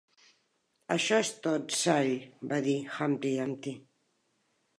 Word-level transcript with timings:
"Això 0.95 1.19
és 1.23 1.29
tot 1.43 1.75
s 1.81 1.93
all" 1.97 2.11
va 2.55 2.61
dir 2.69 2.75
Humpty 2.97 3.35
Dumpty. 3.43 3.77